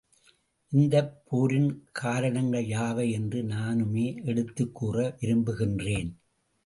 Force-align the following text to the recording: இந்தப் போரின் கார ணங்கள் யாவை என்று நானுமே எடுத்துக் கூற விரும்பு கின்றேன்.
இந்தப் 0.71 1.21
போரின் 1.25 1.87
கார 1.91 2.29
ணங்கள் 2.29 2.65
யாவை 2.67 3.11
என்று 3.11 3.43
நானுமே 3.43 4.25
எடுத்துக் 4.25 4.75
கூற 4.75 5.15
விரும்பு 5.19 5.55
கின்றேன். 5.55 6.11